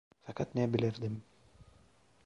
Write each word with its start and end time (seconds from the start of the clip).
Fakat 0.25 0.55
ne 0.55 0.73
bilirdim… 0.73 1.23